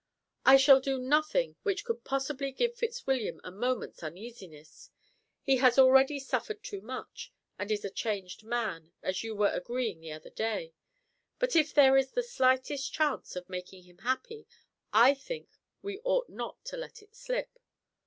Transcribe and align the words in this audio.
I 0.45 0.57
shall 0.57 0.79
do 0.81 0.97
nothing 0.97 1.57
which 1.61 1.85
could 1.85 2.03
possibly 2.03 2.51
give 2.51 2.73
Fitzwilliam 2.75 3.39
a 3.43 3.51
moment's 3.51 4.01
uneasiness; 4.01 4.89
he 5.43 5.57
has 5.57 5.77
already 5.77 6.17
suffered 6.19 6.63
too 6.63 6.81
much, 6.81 7.31
and 7.59 7.69
is 7.69 7.85
a 7.85 7.91
changed 7.91 8.43
man, 8.43 8.93
as 9.03 9.23
you 9.23 9.35
were 9.35 9.51
agreeing 9.51 9.99
the 10.01 10.13
other 10.13 10.31
day; 10.31 10.73
but 11.37 11.55
if 11.55 11.71
there 11.71 11.97
is 11.97 12.13
the 12.13 12.23
slightest 12.23 12.91
chance 12.91 13.35
of 13.35 13.47
making 13.47 13.83
him 13.83 13.99
happy, 13.99 14.47
I 14.91 15.13
think 15.13 15.51
we 15.83 15.99
ought 16.03 16.29
not 16.29 16.65
to 16.65 16.77
let 16.77 17.03
it 17.03 17.13
slip. 17.13 17.59